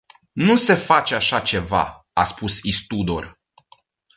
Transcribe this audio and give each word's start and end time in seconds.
Nu 0.33 0.55
se 0.55 0.73
face 0.75 1.15
așa 1.15 1.39
ceva, 1.39 2.05
a 2.13 2.23
spus 2.23 2.63
Istudor. 2.63 3.39